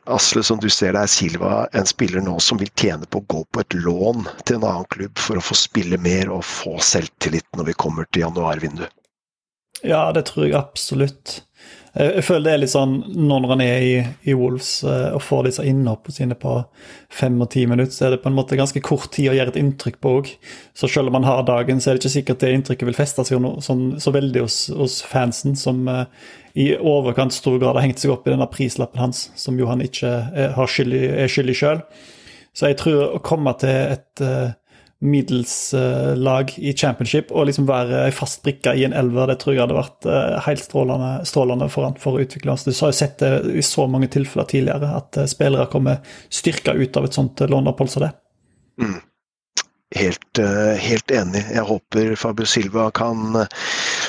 Asle, 0.07 0.43
som 0.45 0.59
du 0.61 0.69
ser 0.69 0.93
det, 0.93 1.01
er 1.01 1.09
Silva 1.09 1.53
en 1.73 1.87
spiller 1.89 2.21
nå 2.25 2.35
som 2.45 2.59
vil 2.61 2.69
tjene 2.77 3.07
på 3.09 3.23
å 3.23 3.29
gå 3.35 3.39
på 3.49 3.63
et 3.63 3.77
lån 3.79 4.27
til 4.45 4.59
en 4.59 4.67
annen 4.69 4.91
klubb 4.93 5.17
for 5.17 5.41
å 5.41 5.45
få 5.45 5.57
spille 5.57 5.97
mer 5.97 6.33
og 6.35 6.45
få 6.45 6.77
selvtillit 6.85 7.49
når 7.57 7.71
vi 7.71 7.77
kommer 7.85 8.09
til 8.11 8.27
januarvinduet? 8.27 8.93
Ja, 9.83 10.07
det 10.15 10.29
tror 10.31 10.47
jeg 10.47 10.57
absolutt. 10.59 11.41
Jeg 11.95 12.25
føler 12.27 12.49
det 12.49 12.53
er 12.53 12.61
litt 12.65 12.73
sånn 12.73 12.95
når 13.15 13.45
han 13.53 13.61
er 13.63 13.85
i, 13.87 13.99
i 14.27 14.35
Wolves 14.35 14.81
eh, 14.83 15.13
og 15.15 15.23
får 15.23 15.45
disse 15.47 15.67
innhoppene 15.71 16.17
sine 16.17 16.35
på 16.39 16.57
fem 17.15 17.37
og 17.39 17.53
ti 17.55 17.63
minutter, 17.71 17.95
så 17.95 18.09
er 18.09 18.17
det 18.17 18.25
på 18.25 18.33
en 18.33 18.35
måte 18.35 18.59
ganske 18.59 18.83
kort 18.83 19.13
tid 19.15 19.31
å 19.31 19.37
gjøre 19.37 19.55
et 19.55 19.61
inntrykk 19.61 20.01
på 20.03 20.15
òg. 20.19 20.33
Så 20.75 20.91
selv 20.91 21.13
om 21.13 21.21
han 21.21 21.29
har 21.29 21.45
dagen, 21.47 21.79
så 21.79 21.93
er 21.93 21.95
det 21.95 22.03
ikke 22.03 22.15
sikkert 22.17 22.43
det 22.43 22.51
inntrykket 22.57 22.91
vil 22.91 22.99
feste 22.99 23.27
seg 23.29 23.39
noe, 23.45 23.63
sånn, 23.63 23.93
så 24.03 24.11
veldig 24.15 24.43
hos, 24.43 24.59
hos 24.75 24.99
fansen, 25.07 25.55
som 25.59 25.87
uh, 25.87 26.03
i 26.59 26.73
overkant 26.75 27.37
stor 27.37 27.61
grad 27.63 27.79
har 27.79 27.87
hengt 27.87 28.03
seg 28.03 28.11
opp 28.17 28.27
i 28.27 28.35
denne 28.35 28.51
prislappen 28.51 29.05
hans, 29.05 29.29
som 29.39 29.55
jo 29.61 29.71
han 29.71 29.85
ikke 29.85 30.11
er, 30.35 30.59
skyld 30.67 30.99
i, 30.99 31.05
er 31.15 31.31
skyldig 31.31 31.59
sjøl. 31.63 31.85
Så 32.59 32.73
jeg 32.73 32.81
tror 32.83 33.05
å 33.07 33.23
komme 33.23 33.55
til 33.63 33.95
et 33.95 34.27
uh, 34.27 34.51
middels 35.05 35.75
uh, 35.75 36.51
i 36.57 36.73
championship 36.73 37.33
og 37.33 37.49
liksom 37.49 37.67
være 37.69 38.05
ei 38.07 38.13
fast 38.15 38.43
brikke 38.45 38.75
i 38.77 38.85
en 38.87 38.97
elver, 38.97 39.29
det 39.31 39.39
tror 39.43 39.55
jeg 39.55 39.65
hadde 39.65 39.79
vært 39.79 40.09
uh, 40.09 40.41
helt 40.47 40.65
strålende, 40.65 41.11
strålende 41.29 41.69
for 41.73 41.89
han 41.89 41.99
for 42.01 42.17
å 42.17 42.25
utvikle 42.25 42.55
oss. 42.55 42.67
Du 42.67 42.73
har 42.73 42.93
jo 42.93 42.99
sett 42.99 43.19
det 43.21 43.33
i 43.53 43.65
så 43.65 43.89
mange 43.91 44.09
tilfeller 44.13 44.49
tidligere, 44.51 44.95
at 45.01 45.21
uh, 45.21 45.27
spillere 45.31 45.69
kommer 45.73 46.01
styrka 46.33 46.77
ut 46.79 46.97
av 46.97 47.09
et 47.09 47.19
sånt 47.19 47.45
låneopphold 47.45 47.93
som 47.93 48.07
det. 48.07 48.15
Mm. 48.81 49.03
Helt, 49.95 50.39
helt, 50.83 51.13
enig. 51.15 51.45
Jeg 51.55 51.63
håper 51.69 52.17
Fabio 52.19 52.49
Silva 52.51 52.89
kan 52.91 53.37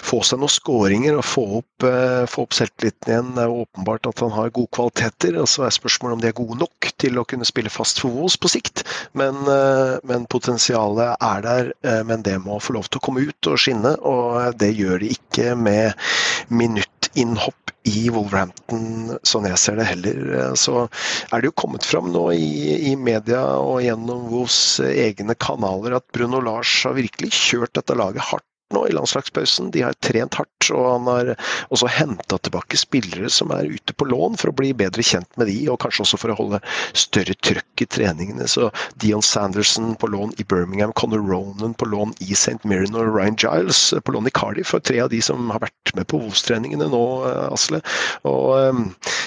få 0.02 0.24
seg 0.26 0.40
noen 0.42 0.50
skåringer 0.50 1.20
og 1.20 1.28
få 1.30 1.44
opp, 1.60 1.86
få 2.32 2.46
opp 2.48 2.56
selvtilliten 2.58 3.12
igjen. 3.12 3.30
Det 3.36 3.44
er 3.44 3.52
jo 3.52 3.68
åpenbart 3.68 4.10
at 4.10 4.24
han 4.24 4.34
har 4.34 4.50
gode 4.56 4.74
kvaliteter. 4.74 5.38
og 5.38 5.46
Så 5.52 5.68
er 5.68 5.76
spørsmålet 5.76 6.18
om 6.18 6.24
de 6.24 6.32
er 6.32 6.40
gode 6.40 6.58
nok 6.64 6.85
til 7.06 7.22
å 7.22 7.26
kunne 7.30 7.48
spille 7.48 7.72
fast 7.74 8.02
for 8.02 8.14
Vos 8.16 8.38
på 8.42 8.52
sikt. 8.52 8.84
Men, 9.18 9.38
men 10.08 10.26
potensialet 10.32 11.22
er 11.24 11.46
der. 11.46 11.72
Men 12.08 12.26
det 12.26 12.38
må 12.44 12.60
få 12.64 12.78
lov 12.78 12.90
til 12.90 13.02
å 13.02 13.06
komme 13.06 13.26
ut 13.26 13.52
og 13.52 13.62
skinne, 13.62 13.96
og 14.02 14.58
det 14.62 14.74
gjør 14.76 15.04
de 15.04 15.14
ikke 15.16 15.54
med 15.60 15.94
minuttinnhopp 16.54 17.66
i 17.86 18.08
Wolverhampton, 18.10 19.14
sånn 19.28 19.46
jeg 19.50 19.62
ser 19.62 19.78
det 19.80 19.88
heller. 19.92 20.18
Så 20.58 20.88
er 20.88 21.42
det 21.42 21.52
jo 21.52 21.58
kommet 21.58 21.86
fram 21.86 22.10
nå 22.14 22.26
i, 22.34 22.50
i 22.92 22.96
media 22.98 23.44
og 23.62 23.84
gjennom 23.86 24.26
Wolves 24.32 24.80
egne 24.90 25.38
kanaler 25.38 26.00
at 26.00 26.08
Bruno 26.16 26.42
Lars 26.44 26.80
har 26.88 26.98
virkelig 26.98 27.34
kjørt 27.38 27.76
dette 27.78 27.98
laget 27.98 28.26
hardt 28.32 28.48
nå 28.76 28.86
i 28.90 28.96
landslagspausen. 28.96 29.72
De 29.74 29.84
har 29.86 29.98
trent 30.06 30.38
hardt, 30.40 30.70
og 30.74 30.86
han 30.90 31.10
har 31.10 31.34
også 31.74 31.90
henta 31.92 32.40
tilbake 32.44 32.80
spillere 32.80 33.32
som 33.32 33.54
er 33.56 33.70
ute 33.72 33.96
på 33.96 34.08
lån 34.10 34.38
for 34.42 34.52
å 34.52 34.58
bli 34.58 34.74
bedre 34.78 35.06
kjent 35.06 35.30
med 35.40 35.50
de, 35.52 35.58
og 35.72 35.80
kanskje 35.84 36.06
også 36.06 36.22
for 36.22 36.34
å 36.34 36.40
holde 36.40 36.62
større 36.98 37.36
trøkk 37.46 37.86
i 37.86 37.90
treningene. 37.98 38.48
Så 38.52 38.70
Dion 39.02 39.24
Sanderson 39.26 39.94
på 40.02 40.10
lån 40.12 40.36
i 40.42 40.48
Birmingham, 40.48 40.94
Conor 41.00 41.24
Ronan 41.26 41.76
på 41.78 41.90
lån 41.92 42.16
i 42.26 42.34
St. 42.36 42.60
Mirren 42.68 42.98
og 42.98 43.12
Ryan 43.16 43.40
Giles 43.40 43.88
på 44.06 44.16
lån 44.16 44.30
i 44.30 44.36
Cardiff, 44.36 44.74
og 44.76 44.86
tre 44.88 45.02
av 45.04 45.12
de 45.14 45.22
som 45.24 45.50
har 45.54 45.64
vært 45.64 45.96
med 45.98 46.08
på 46.12 46.20
Vos-treningene 46.22 46.90
nå, 46.92 47.04
Asle. 47.50 47.82
Og, 48.28 48.48
ehm, 48.60 48.86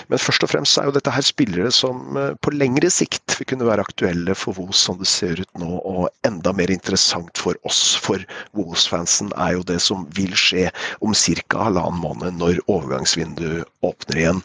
men 0.09 0.23
først 0.23 0.45
og 0.45 0.52
fremst 0.52 0.78
er 0.81 0.88
jo 0.88 0.95
dette 0.97 1.12
her 1.12 1.25
spillere 1.25 1.71
som 1.75 2.17
eh, 2.19 2.35
på 2.45 2.52
lengre 2.55 2.90
sikt 2.93 3.38
vil 3.38 3.49
kunne 3.52 3.69
være 3.69 3.85
aktuelle 3.87 4.37
for 4.38 4.57
Vos 4.59 4.81
som 4.88 4.99
det 5.00 5.09
ser 5.11 5.40
ut 5.43 5.61
nå, 5.61 5.71
og 5.85 6.09
enda 6.26 6.52
mer 6.57 6.73
interessant 6.73 7.38
for 7.40 7.59
oss, 7.69 7.97
for 8.02 8.23
Wolves-fansen 8.57 9.33
er 9.40 9.54
jo 9.57 9.64
det 9.66 9.78
som 9.83 10.04
vil 10.16 10.35
skje 10.38 10.68
om 11.04 11.14
ca. 11.14 11.64
halvannen 11.68 12.02
måned, 12.02 12.38
når 12.40 12.61
overgangsvinduet 12.66 13.66
åpner 13.87 14.21
igjen. 14.21 14.42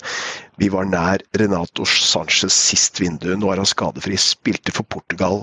Vi 0.61 0.69
var 0.69 0.85
nær 0.85 1.23
Renato 1.39 1.85
Sanchez 1.89 2.53
sist 2.53 3.01
vindu. 3.01 3.31
Nå 3.35 3.49
er 3.51 3.61
han 3.61 3.69
skadefri. 3.69 4.17
Spilte 4.21 4.73
for 4.75 4.85
Portugal. 4.85 5.41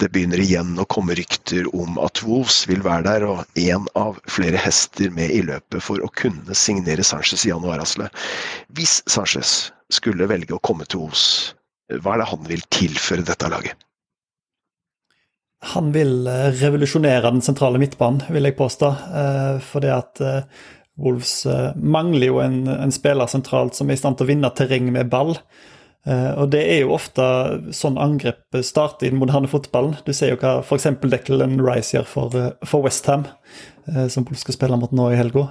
Det 0.00 0.10
begynner 0.12 0.42
igjen 0.42 0.76
å 0.78 0.88
komme 0.92 1.16
rykter 1.18 1.68
om 1.74 1.98
at 2.04 2.22
Wolves 2.26 2.62
vil 2.68 2.84
være 2.84 3.06
der, 3.08 3.26
og 3.28 3.60
én 3.60 3.88
av 3.98 4.20
flere 4.28 4.60
hester 4.60 5.12
med 5.16 5.32
i 5.32 5.42
løpet 5.48 5.84
for 5.84 6.04
å 6.04 6.12
kunne 6.20 6.56
signere 6.56 7.06
Sanchez 7.06 7.46
i 7.46 7.54
januar. 7.54 7.80
Asle. 7.80 8.10
Hvis 8.76 9.00
Sanchez 9.08 9.70
skulle 9.90 10.28
velge 10.30 10.56
å 10.56 10.64
komme 10.66 10.84
til 10.86 11.06
Wolves, 11.06 11.54
hva 11.90 12.14
er 12.14 12.22
det 12.22 12.30
han 12.30 12.44
vil 12.46 12.66
tilføre 12.70 13.24
dette 13.26 13.48
laget? 13.50 13.89
Han 15.60 15.92
vil 15.92 16.26
eh, 16.26 16.50
revolusjonere 16.56 17.30
den 17.30 17.42
sentrale 17.44 17.80
midtbanen, 17.80 18.22
vil 18.32 18.48
jeg 18.48 18.56
påstå. 18.56 18.92
Eh, 19.20 19.56
fordi 19.64 19.90
at 19.92 20.22
eh, 20.24 20.62
Wolves 21.00 21.46
mangler 21.80 22.26
jo 22.26 22.40
en, 22.44 22.62
en, 22.68 22.92
spiller 22.92 23.28
sentralt 23.30 23.76
som 23.76 23.88
er 23.88 23.96
i 23.96 24.00
stand 24.00 24.18
til 24.18 24.26
å 24.26 24.30
vinne 24.34 24.50
terreng 24.52 24.90
med 24.92 25.08
ball. 25.12 25.38
Og 26.10 26.46
det 26.52 26.60
er 26.64 26.82
jo 26.82 26.92
ofte 26.92 27.24
sånn 27.76 27.96
angrep 28.00 28.56
starter 28.64 29.06
i 29.06 29.10
den 29.12 29.20
moderne 29.20 29.48
fotballen. 29.48 29.94
Du 30.04 30.12
ser 30.16 30.34
jo 30.34 30.38
hva 30.40 30.58
f.eks. 30.60 30.90
Declan 31.12 31.56
Rice 31.64 31.94
gjør 31.94 32.06
for, 32.08 32.36
for 32.68 32.84
Westham, 32.84 33.24
som 33.84 34.26
Wolves 34.28 34.44
skal 34.44 34.56
spille 34.56 34.76
mot 34.80 34.92
nå 34.96 35.10
i 35.12 35.18
helga. 35.20 35.46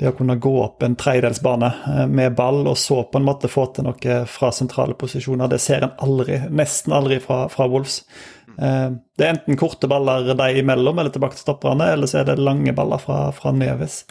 Det 0.00 0.10
å 0.10 0.16
kunne 0.16 0.36
gå 0.40 0.54
opp 0.60 0.84
en 0.84 0.96
tredjedelsbane 1.00 1.72
med 2.12 2.36
ball 2.36 2.64
og 2.66 2.76
så 2.80 3.02
på 3.08 3.20
en 3.20 3.28
måte 3.28 3.52
få 3.52 3.70
til 3.72 3.88
noe 3.88 4.20
fra 4.28 4.52
sentrale 4.52 4.96
posisjoner, 5.00 5.52
det 5.52 5.60
ser 5.64 5.88
en 5.88 5.96
aldri, 6.04 6.42
nesten 6.48 6.96
aldri 6.96 7.20
fra, 7.24 7.44
fra 7.52 7.68
Wolves. 7.68 8.02
Eh, 8.58 8.90
det 9.18 9.26
er 9.26 9.34
enten 9.34 9.58
korte 9.58 9.88
baller 9.90 10.34
de 10.34 10.48
imellom 10.60 10.98
eller 10.98 11.12
tilbake 11.14 11.38
til 11.38 11.46
stopperne, 11.46 11.90
eller 11.94 12.10
så 12.10 12.20
er 12.20 12.30
det 12.30 12.42
lange 12.42 12.74
baller 12.76 13.02
fra, 13.02 13.18
fra 13.34 13.52
Neves. 13.54 14.02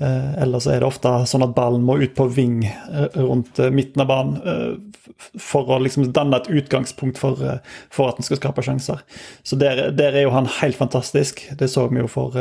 Eh, 0.00 0.32
eller 0.42 0.62
så 0.62 0.74
er 0.74 0.80
det 0.80 0.88
ofte 0.88 1.12
sånn 1.28 1.44
at 1.44 1.54
ballen 1.56 1.84
må 1.86 1.98
ut 2.00 2.14
på 2.16 2.28
ving 2.32 2.62
eh, 2.66 3.18
rundt 3.18 3.60
midten 3.74 4.04
av 4.04 4.10
banen 4.10 4.90
for 5.40 5.68
å 5.74 5.80
liksom 5.82 6.10
danne 6.16 6.38
et 6.38 6.50
utgangspunkt 6.62 7.20
for, 7.20 7.40
for 7.92 8.10
at 8.10 8.20
den 8.20 8.26
skal 8.26 8.40
skape 8.40 8.64
sjanser. 8.64 9.02
Så 9.44 9.58
der, 9.60 9.88
der, 9.96 10.14
er 10.14 10.28
jo 10.28 10.34
han 10.34 10.48
helt 10.60 10.78
fantastisk. 10.78 11.42
Det 11.58 11.68
så 11.68 11.88
vi 11.90 12.00
jo 12.00 12.10
for, 12.10 12.36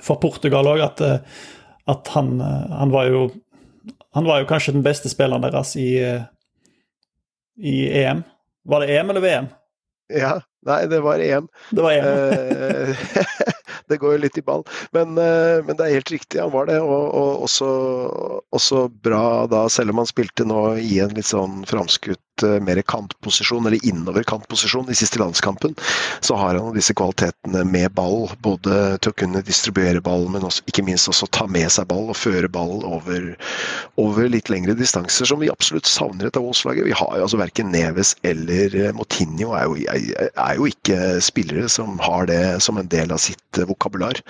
for 0.00 0.20
Portugal 0.22 0.70
òg, 0.70 0.84
at, 0.84 1.02
at 1.90 2.12
han, 2.14 2.38
han, 2.40 2.94
var 2.94 3.10
jo 3.10 3.30
Han 4.14 4.28
var 4.28 4.42
jo 4.42 4.46
kanskje 4.46 4.74
den 4.76 4.84
beste 4.84 5.08
spilleren 5.08 5.42
deres 5.42 5.74
i, 5.80 5.96
i 7.56 7.76
EM. 8.04 8.22
Var 8.68 8.80
det 8.80 8.96
EM 8.96 9.10
eller 9.10 9.24
VM? 9.24 9.48
Ja, 10.10 10.40
nei, 10.66 10.86
det 10.90 11.00
var 11.04 11.22
én. 11.22 11.46
Det 11.70 11.82
var 11.84 11.92
én. 11.92 12.96
det 13.88 13.98
går 14.00 14.16
jo 14.16 14.22
litt 14.24 14.38
i 14.38 14.44
ball. 14.44 14.64
Men, 14.96 15.16
eh, 15.18 15.60
men, 15.64 15.76
det 15.76 15.86
er 15.86 15.98
helt 15.98 16.12
riktig, 16.14 16.40
han 16.40 16.52
var 16.54 16.66
det. 16.70 16.80
Og, 16.80 17.04
og 17.14 17.46
også, 17.46 17.68
også, 18.54 18.86
bra 19.04 19.46
da, 19.50 19.66
selv 19.72 19.94
om 19.94 20.02
han 20.02 20.10
spilte 20.10 20.46
nå 20.48 20.62
i 20.80 20.98
en 21.04 21.14
litt 21.16 21.28
sånn 21.28 21.62
framskutt 21.68 22.20
Eh, 22.42 22.60
mer 22.62 22.82
kantposisjon, 22.82 23.66
eller 23.66 23.86
innover 23.86 24.22
kantposisjon 24.22 24.90
i 24.90 24.94
siste 24.94 25.18
landskampen, 25.18 25.74
så 26.20 26.36
har 26.36 26.58
han 26.58 26.74
disse 26.76 26.94
kvalitetene 26.96 27.64
med 27.68 27.92
ball. 27.96 28.30
Både 28.44 28.98
til 29.02 29.12
å 29.12 29.18
kunne 29.22 29.44
distribuere 29.46 30.02
ball, 30.04 30.28
men 30.32 30.46
også, 30.46 30.64
ikke 30.70 30.84
minst 30.86 31.10
også 31.10 31.28
ta 31.34 31.46
med 31.50 31.70
seg 31.72 31.88
ball 31.90 32.10
og 32.12 32.18
føre 32.18 32.50
ball 32.52 32.82
over, 32.86 33.32
over 34.00 34.30
litt 34.32 34.50
lengre 34.52 34.76
distanser, 34.78 35.28
som 35.28 35.42
vi 35.42 35.50
absolutt 35.52 35.90
savner 35.90 36.28
etter 36.28 36.44
Wolfslaget. 36.44 36.88
Vi 36.88 36.96
har 36.96 37.16
jo 37.18 37.26
altså 37.26 37.40
verken 37.40 37.72
Neves 37.74 38.14
eller 38.26 38.76
eh, 38.78 38.94
Motinho 38.96 39.52
er 39.58 39.68
jo, 39.68 39.78
er 39.86 40.56
jo, 40.58 40.68
ikke 40.72 41.18
spillere 41.24 41.68
som 41.72 41.98
har 42.02 42.28
det 42.30 42.42
som 42.64 42.78
en 42.80 42.90
del 42.90 43.12
av 43.14 43.20
sitt 43.22 43.60
eh, 43.60 43.68
vokabular. 43.68 44.20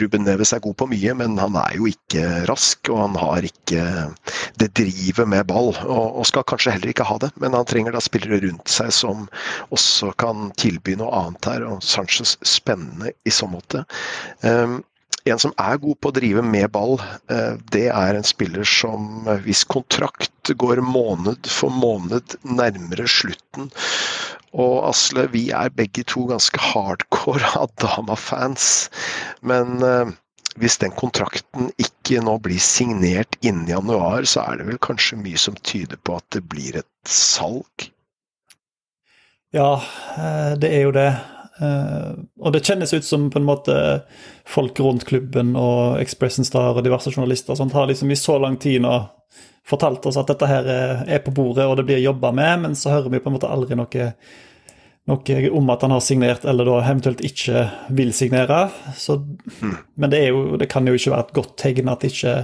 Ruben 0.00 0.24
Neves 0.26 0.52
er 0.54 0.62
god 0.62 0.76
på 0.78 0.86
mye, 0.90 1.14
men 1.18 1.36
han 1.40 1.56
er 1.58 1.76
jo 1.78 1.88
ikke 1.88 2.44
rask, 2.48 2.88
og 2.92 3.00
han 3.00 3.16
har 3.18 3.46
ikke 3.46 3.82
det 4.60 4.70
drivet 4.76 5.28
med 5.28 5.46
ball. 5.48 5.72
og 5.84 6.24
skal 6.28 6.46
kanskje 6.48 6.74
heller 6.74 6.93
ikke 6.94 7.08
ha 7.08 7.18
det, 7.26 7.30
men 7.42 7.56
han 7.56 7.68
trenger 7.68 7.94
da 7.94 8.02
spillere 8.02 8.40
rundt 8.46 8.70
seg 8.70 8.92
som 8.94 9.26
også 9.74 10.14
kan 10.20 10.50
tilby 10.60 10.96
noe 11.00 11.12
annet 11.18 11.50
her. 11.50 11.66
og 11.68 11.84
Sanchez 11.84 12.36
spennende 12.46 13.12
i 13.26 13.34
så 13.34 13.48
måte. 13.50 13.84
Um, 14.46 14.82
en 15.24 15.40
som 15.40 15.54
er 15.60 15.80
god 15.80 15.96
på 16.00 16.10
å 16.10 16.16
drive 16.18 16.42
med 16.44 16.68
ball, 16.74 16.98
uh, 17.32 17.54
det 17.72 17.86
er 17.90 18.16
en 18.16 18.26
spiller 18.26 18.66
som 18.68 19.28
uh, 19.28 19.38
hvis 19.44 19.64
kontrakt 19.64 20.52
går 20.60 20.82
måned 20.84 21.48
for 21.48 21.72
måned 21.72 22.36
nærmere 22.44 23.08
slutten. 23.08 23.70
Og 24.54 24.74
Asle, 24.86 25.26
vi 25.32 25.48
er 25.50 25.72
begge 25.74 26.04
to 26.06 26.28
ganske 26.30 26.60
hardcore 26.60 27.54
Adama-fans, 27.64 28.90
men 29.42 29.80
uh, 29.82 30.12
hvis 30.60 30.78
den 30.82 30.94
kontrakten 30.94 31.70
ikke 31.80 32.22
nå 32.24 32.36
blir 32.44 32.62
signert 32.62 33.38
innen 33.42 33.66
januar, 33.70 34.26
så 34.28 34.44
er 34.44 34.60
det 34.60 34.68
vel 34.68 34.80
kanskje 34.82 35.18
mye 35.20 35.40
som 35.40 35.56
tyder 35.66 35.98
på 35.98 36.18
at 36.20 36.26
det 36.36 36.44
blir 36.50 36.78
et 36.80 36.90
salg? 37.10 37.88
Ja, 39.54 39.82
eh, 40.18 40.54
det 40.58 40.70
er 40.74 40.86
jo 40.86 40.94
det. 40.94 41.08
Eh, 41.62 42.12
og 42.42 42.54
det 42.54 42.64
kjennes 42.66 42.94
ut 42.94 43.06
som 43.06 43.28
på 43.30 43.42
en 43.42 43.48
måte 43.48 43.76
folk 44.46 44.78
rundt 44.82 45.06
klubben 45.06 45.54
og 45.58 46.00
Expressen 46.02 46.46
Star 46.46 46.74
og 46.74 46.86
diverse 46.86 47.12
journalister 47.14 47.58
sånt, 47.58 47.74
har 47.74 47.90
liksom 47.90 48.10
i 48.10 48.18
så 48.18 48.38
lang 48.42 48.58
tid 48.62 48.82
nå 48.82 48.96
fortalt 49.64 50.06
oss 50.06 50.18
at 50.20 50.28
dette 50.28 50.46
her 50.48 50.66
er 50.68 51.22
på 51.24 51.32
bordet 51.32 51.64
og 51.64 51.78
det 51.78 51.86
blir 51.88 52.02
jobba 52.02 52.34
med, 52.36 52.66
men 52.66 52.74
så 52.76 52.92
hører 52.92 53.14
vi 53.14 53.22
på 53.24 53.30
en 53.30 53.38
måte 53.38 53.48
aldri 53.48 53.78
noe 53.78 54.08
noe 55.04 55.50
om 55.52 55.68
at 55.68 55.82
han 55.84 55.92
har 55.92 56.00
signert, 56.00 56.46
eller 56.48 56.64
da 56.64 56.78
eventuelt 56.80 57.20
ikke 57.24 57.66
vil 57.92 58.12
signere. 58.16 58.60
Så, 58.96 59.18
mm. 59.60 59.74
Men 60.00 60.12
det, 60.14 60.22
jo, 60.30 60.44
det, 60.60 60.70
kan 60.72 60.86
jo 60.88 60.94
ikke 60.96 61.12
være 61.12 61.26
et 61.26 61.34
godt 61.36 61.56
tegn 61.60 61.90
at 61.92 62.06
ikke, 62.08 62.36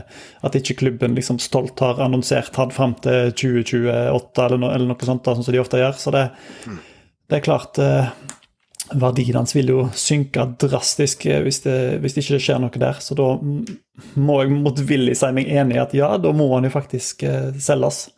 at 0.44 0.58
ikke 0.58 0.76
klubben 0.82 1.16
liksom 1.16 1.40
stolt 1.40 1.80
har 1.80 2.02
annonsert 2.04 2.58
han 2.60 2.74
fram 2.74 2.98
til 3.00 3.32
2028 3.32 4.44
eller, 4.44 4.60
no, 4.60 4.74
eller 4.74 4.92
noe 4.92 5.08
sånt, 5.08 5.24
da, 5.24 5.36
sånn 5.38 5.48
som 5.48 5.56
de 5.56 5.62
ofte 5.62 5.80
gjør. 5.80 5.96
Så 6.02 6.12
det, 6.12 6.26
mm. 6.68 6.76
det 7.32 7.40
er 7.40 7.48
klart 7.48 7.80
eh, 7.80 8.12
Verdien 8.90 9.38
hans 9.38 9.54
vil 9.54 9.70
jo 9.70 9.82
synke 9.96 10.44
drastisk 10.60 11.24
eh, 11.30 11.40
hvis 11.46 11.62
det, 11.64 11.78
hvis 12.04 12.16
det 12.16 12.26
ikke 12.26 12.44
skjer 12.44 12.60
noe 12.60 12.82
der. 12.82 13.00
Så 13.00 13.16
da 13.16 13.32
må 14.20 14.40
jeg 14.42 14.52
motvillig 14.52 15.16
si 15.16 15.32
meg 15.32 15.48
enig 15.48 15.78
i 15.78 15.84
at 15.86 15.96
ja, 15.96 16.12
da 16.20 16.36
må 16.36 16.52
han 16.58 16.68
jo 16.68 16.76
faktisk 16.76 17.24
eh, 17.24 17.54
selges. 17.56 18.10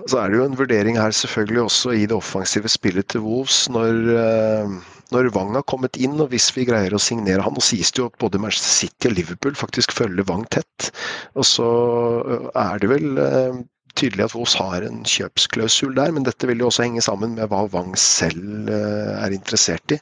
Så 0.00 0.16
er 0.18 0.30
det 0.32 0.38
jo 0.38 0.44
en 0.48 0.56
vurdering 0.56 0.96
her 0.96 1.12
selvfølgelig 1.12 1.62
også 1.66 1.90
i 1.92 2.06
det 2.08 2.16
offensive 2.16 2.70
spillet 2.72 3.10
til 3.12 3.20
Wolves. 3.26 3.66
Når, 3.68 3.98
eh, 4.16 4.70
når 5.12 5.28
Wang 5.36 5.52
har 5.58 5.66
kommet 5.68 5.98
inn, 6.00 6.16
og 6.16 6.30
hvis 6.32 6.48
vi 6.56 6.64
greier 6.64 6.96
å 6.96 7.02
signere 7.02 7.44
han, 7.44 7.58
og 7.60 7.66
sies 7.66 7.92
det 7.92 8.00
jo 8.00 8.08
at 8.08 8.16
både 8.22 8.40
Manchester 8.40 8.86
City 8.86 9.10
og 9.10 9.18
Liverpool 9.18 9.58
faktisk 9.58 9.92
følger 9.92 10.24
Wang 10.30 10.46
tett. 10.48 10.88
Og 11.36 11.44
så 11.44 11.68
eh, 12.24 12.48
er 12.64 12.80
det 12.80 12.88
vel 12.94 13.20
eh, 13.20 13.60
tydelig 14.02 14.26
at 14.26 14.34
Vos 14.34 14.54
har 14.58 14.84
en 14.86 15.02
kjøpsklausul 15.06 15.94
der, 15.96 16.12
men 16.14 16.26
dette 16.26 16.48
vil 16.48 16.62
jo 16.62 16.68
også 16.70 16.86
henge 16.86 17.02
sammen 17.04 17.36
med 17.36 17.50
hva 17.50 17.62
Wang 17.72 17.94
selv 18.00 18.70
er 18.72 19.34
interessert 19.34 19.94
i. 19.94 19.98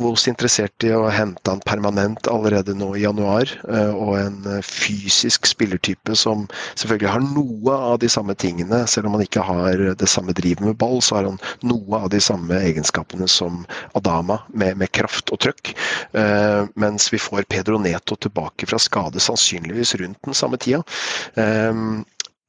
Vos 0.00 0.26
er 0.26 0.32
interessert 0.32 0.86
i 0.86 0.92
å 0.96 1.04
hente 1.12 1.52
han 1.52 1.62
permanent 1.66 2.28
allerede 2.30 2.76
nå 2.78 2.92
i 2.96 3.04
januar, 3.04 3.50
og 3.66 4.12
en 4.20 4.38
fysisk 4.64 5.48
spillertype 5.50 6.16
som 6.18 6.46
selvfølgelig 6.74 7.12
har 7.12 7.26
noe 7.26 7.76
av 7.92 8.00
de 8.02 8.10
samme 8.12 8.36
tingene. 8.38 8.84
Selv 8.90 9.10
om 9.10 9.16
han 9.18 9.26
ikke 9.26 9.44
har 9.46 9.84
det 9.98 10.10
samme 10.10 10.34
drivet 10.36 10.64
med 10.64 10.78
ball, 10.80 11.00
så 11.04 11.20
har 11.20 11.30
han 11.30 11.40
noe 11.66 12.02
av 12.02 12.10
de 12.14 12.22
samme 12.22 12.60
egenskapene 12.70 13.28
som 13.30 13.64
Adama, 13.98 14.40
med, 14.56 14.78
med 14.80 14.92
kraft 14.96 15.32
og 15.34 15.42
trøkk. 15.44 15.74
Mens 16.78 17.10
vi 17.12 17.20
får 17.20 17.48
Pedro 17.50 17.80
Neto 17.82 18.16
tilbake 18.16 18.68
fra 18.70 18.80
skade 18.82 19.22
sannsynligvis 19.22 19.96
rundt 20.00 20.22
den 20.24 20.36
samme 20.36 20.60
tida 20.60 20.82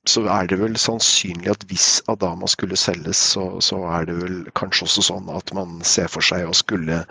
så 0.08 0.24
er 0.32 0.48
det 0.50 0.60
vel 0.62 0.78
sannsynlig 0.80 1.52
at 1.52 1.66
hvis 1.70 1.88
Adama 2.12 2.48
skulle 2.50 2.78
selges, 2.80 3.20
så, 3.34 3.46
så, 3.64 3.82
er 3.98 4.08
det 4.10 4.18
vel 4.22 4.38
kanskje 4.58 4.88
også 4.88 5.06
sånn 5.10 5.32
at 5.34 5.54
man 5.58 5.80
ser 5.88 6.10
for 6.12 6.26
seg 6.26 6.48
å 6.48 6.56
skulle 6.56 7.04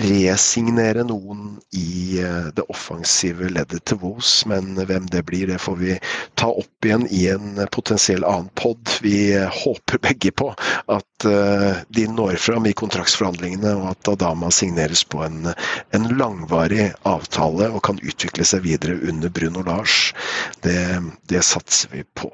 resignere 0.00 1.04
noen 1.06 1.58
i 1.76 2.20
eh, 2.22 2.50
det 2.56 2.66
offensive 2.72 3.50
leddet 3.52 3.84
til 3.90 4.00
Vos. 4.02 4.40
Men 4.50 4.74
hvem 4.78 5.08
det 5.12 5.24
blir, 5.28 5.50
det 5.50 5.60
får 5.62 5.78
vi 5.80 5.96
ta 6.40 6.50
opp 6.50 6.86
igjen 6.86 7.06
i 7.10 7.26
en 7.32 7.60
potensiell 7.74 8.24
annen 8.24 8.50
pod. 8.58 8.80
Vi 9.04 9.34
håper 9.36 10.00
begge 10.02 10.32
på 10.36 10.50
at 10.90 11.26
uh, 11.28 11.80
de 11.92 12.06
når 12.08 12.38
fram 12.40 12.66
i 12.68 12.74
kontraktsforhandlingene, 12.76 13.74
og 13.78 13.90
at 13.92 14.10
Adama 14.14 14.50
signeres 14.54 15.02
på 15.04 15.22
en, 15.24 15.52
en 15.96 16.08
langvarig 16.16 16.90
avtale 17.08 17.70
og 17.70 17.82
kan 17.86 18.00
utvikle 18.02 18.46
seg 18.46 18.64
videre 18.66 18.98
under 19.08 19.32
Bruno 19.32 19.64
Lars. 19.66 20.12
Det, 20.64 20.78
det 21.30 21.44
satser 21.46 21.92
vi 21.94 22.04
på 22.14 22.19
på. 22.20 22.30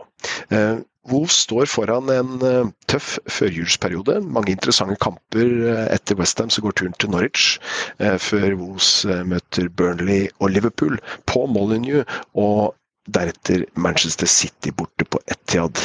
Eh, 0.50 0.78
Wolves 1.11 1.33
står 1.47 1.69
foran 1.71 2.11
en 2.11 2.43
eh, 2.43 2.71
tøff 2.90 3.16
førjulsperiode. 3.31 4.19
Mange 4.37 4.55
interessante 4.55 4.99
kamper 5.02 5.52
eh, 5.73 5.85
etter 5.95 6.19
Westham, 6.19 6.50
så 6.50 6.64
går 6.64 6.76
turen 6.78 6.97
til 6.99 7.12
Norwich. 7.14 7.59
Før 7.99 8.57
Wolves 8.59 8.90
møter 9.28 9.69
Burnley 9.69 10.26
og 10.40 10.50
Liverpool 10.55 10.99
på 11.31 11.47
Molyneux. 11.50 12.05
Og 12.35 12.75
deretter 13.07 13.62
Manchester 13.78 14.26
City 14.26 14.73
borte 14.75 15.07
på 15.07 15.21
Etiad. 15.31 15.85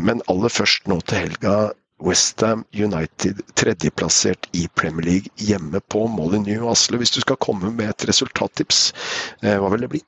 Men 0.00 0.22
aller 0.32 0.48
først 0.48 0.88
nå 0.88 0.96
til 1.04 1.26
helga 1.26 1.56
Westham 2.00 2.62
United 2.72 3.42
tredjeplassert 3.60 4.48
i 4.56 4.64
Premier 4.72 5.04
League 5.04 5.34
hjemme 5.50 5.82
på 5.92 6.06
Molyneux. 6.08 6.64
Asle, 6.72 7.02
hvis 7.02 7.12
du 7.12 7.20
skal 7.20 7.36
komme 7.44 7.74
med 7.76 7.92
et 7.92 8.08
resultattips, 8.08 8.86
hva 9.44 9.68
vil 9.74 9.84
det 9.84 9.92
bli? 9.92 10.02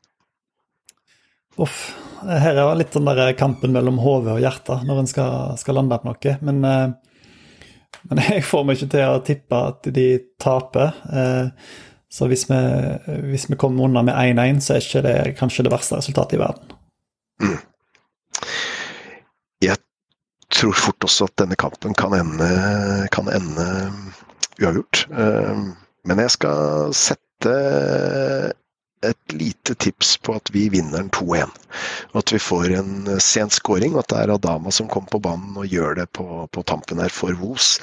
Uff, 1.60 1.78
her 2.24 2.56
er 2.56 2.76
litt 2.78 2.94
sånn 2.94 3.08
der 3.08 3.34
kampen 3.36 3.74
mellom 3.74 3.98
hode 4.02 4.36
og 4.36 4.42
hjerte 4.42 4.78
når 4.86 5.02
en 5.02 5.10
skal, 5.10 5.56
skal, 5.60 5.76
lande 5.78 5.98
på 6.00 6.08
noe. 6.08 6.34
Men, 6.46 6.60
eh, 6.64 6.84
men, 8.08 8.22
jeg 8.36 8.46
får 8.48 8.66
meg 8.66 8.78
ikke 8.78 8.92
til 8.94 9.08
å 9.08 9.24
tippe 9.26 9.64
at 9.72 9.90
de 9.94 10.06
taper. 10.42 10.94
Eh, 11.12 11.74
så 12.12 12.28
hvis 12.28 12.44
vi, 12.50 12.60
hvis 13.30 13.48
vi 13.48 13.56
kommer 13.60 13.86
unna 13.88 14.02
med 14.04 14.16
1-1, 14.36 14.60
så 14.60 14.74
er 14.74 14.84
ikke 14.84 15.04
det 15.06 15.16
kanskje 15.38 15.64
det 15.64 15.72
verste 15.72 15.96
resultatet 15.96 16.36
i 16.36 16.42
verden. 16.42 16.74
Mm. 17.40 17.60
Jeg 19.64 19.78
tror 20.52 20.76
fort 20.76 21.06
også 21.08 21.30
at 21.30 21.38
denne 21.40 21.56
kampen 21.56 21.96
kan 21.96 22.12
ende, 22.16 22.50
kan 23.14 23.30
ende 23.32 23.68
uavgjort. 24.60 25.06
Eh, 25.08 25.62
men 26.08 26.20
jeg 26.24 26.34
skal 26.34 26.92
sette 26.96 27.54
et 29.02 29.32
lite 29.32 29.74
tips 29.74 30.16
på 30.16 30.36
at 30.38 30.50
vi 30.54 30.68
vinner 30.72 31.02
den 31.02 31.10
2-1. 31.10 31.50
Og 32.12 32.18
at 32.22 32.32
vi 32.34 32.40
får 32.42 32.74
en 32.78 32.94
eh, 33.10 33.20
sen 33.22 33.50
scoring, 33.50 33.96
og 33.96 34.04
at 34.04 34.12
det 34.12 34.20
er 34.22 34.34
Adama 34.36 34.72
som 34.74 34.90
kommer 34.90 35.12
på 35.12 35.22
banen 35.24 35.56
og 35.58 35.68
gjør 35.68 35.98
det 36.02 36.08
på, 36.16 36.26
på 36.52 36.64
tampen 36.68 37.02
her 37.02 37.12
for 37.12 37.36
Vos. 37.40 37.76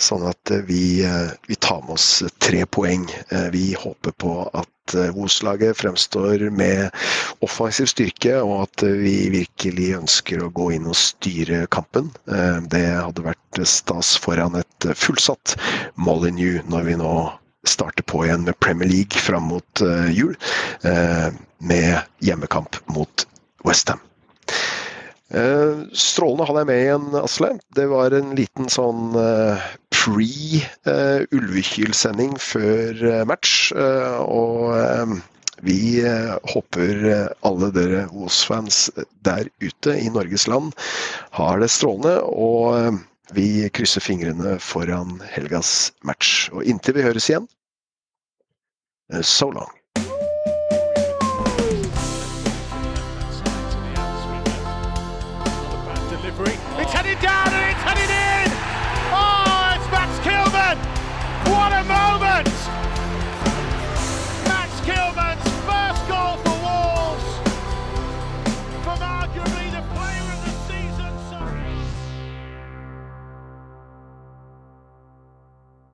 Sånn 0.00 0.26
at 0.28 0.54
eh, 0.54 0.64
vi, 0.68 0.82
eh, 1.06 1.32
vi, 1.48 1.58
tar 1.62 1.82
med 1.84 1.96
oss 1.98 2.22
tre 2.42 2.64
poeng. 2.66 3.06
Vi 3.52 3.72
håper 3.78 4.14
på 4.18 4.32
at 4.50 4.68
Vos-laget 5.14 5.78
fremstår 5.78 6.42
med 6.50 6.90
offensiv 7.46 7.86
styrke, 7.90 8.34
og 8.42 8.64
at 8.64 8.82
vi 8.82 9.30
virkelig 9.32 9.92
ønsker 10.00 10.42
å 10.42 10.50
gå 10.52 10.72
inn 10.76 10.88
og 10.90 10.98
styre 10.98 11.62
kampen. 11.72 12.10
Det 12.26 12.82
hadde 12.90 13.24
vært 13.24 13.62
stas 13.68 14.16
foran 14.20 14.58
et 14.58 14.88
fullsatt 14.98 15.54
Molyneux 15.94 16.66
når 16.68 16.90
vi 16.90 16.98
nå 16.98 17.14
starte 17.68 18.02
på 18.02 18.24
igjen 18.26 18.44
med 18.44 18.60
Premier 18.60 18.88
League 18.88 19.20
fram 19.20 19.42
mot 19.42 19.80
uh, 19.82 20.12
jul, 20.12 20.36
uh, 20.84 21.28
med 21.58 21.98
hjemmekamp 22.18 22.76
mot 22.86 23.26
Westham. 23.64 23.98
Uh, 25.32 25.74
strålende 25.96 26.44
hadde 26.48 26.60
jeg 26.60 26.66
med 26.70 26.82
igjen, 26.82 27.14
Asle. 27.22 27.50
Det 27.76 27.86
var 27.92 28.10
en 28.16 28.30
liten 28.36 28.68
sånn 28.72 29.02
pre-Ulvekyl-sending 29.94 32.32
før 32.42 33.24
match. 33.28 33.72
og 33.72 34.74
vi 35.62 36.02
håper 36.50 36.94
alle 37.46 37.68
dere 37.70 38.10
Os-fans 38.10 38.90
der 39.22 39.46
ute 39.62 39.94
i 39.94 40.10
Norges 40.10 40.50
land 40.50 40.74
har 41.38 41.62
det 41.62 41.70
strålende. 41.70 42.18
og 42.26 42.98
vi 43.34 43.68
krysser 43.74 44.04
fingrene 44.04 44.58
foran 44.60 45.20
helgas 45.32 45.92
match. 46.04 46.48
Og 46.52 46.64
inntil 46.68 46.98
vi 46.98 47.06
høres 47.06 47.28
igjen, 47.30 47.48
eh, 49.12 49.22
so 49.22 49.50
long. 49.50 49.81